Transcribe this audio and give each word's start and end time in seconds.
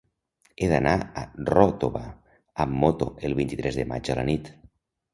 He 0.63 0.69
d'anar 0.71 0.93
a 1.01 1.25
Ròtova 1.51 2.03
amb 2.67 2.83
moto 2.87 3.13
el 3.31 3.39
vint-i-tres 3.45 3.81
de 3.85 3.89
maig 3.95 4.15
a 4.17 4.21
la 4.23 4.29
nit. 4.35 4.55